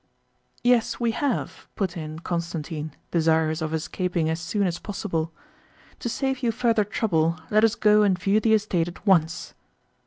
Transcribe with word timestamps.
"Yes, 0.63 0.99
we 0.99 1.11
have," 1.11 1.67
put 1.75 1.95
in 1.95 2.17
Constantine, 2.17 2.95
desirous 3.11 3.61
of 3.61 3.71
escaping 3.71 4.31
as 4.31 4.39
soon 4.39 4.65
as 4.65 4.79
possible. 4.79 5.31
"To 5.99 6.09
save 6.09 6.41
you 6.41 6.51
further 6.51 6.83
trouble, 6.83 7.39
let 7.51 7.63
us 7.63 7.75
go 7.75 8.01
and 8.01 8.17
view 8.17 8.39
the 8.39 8.55
estate 8.55 8.87
at 8.87 9.05
once." 9.05 9.53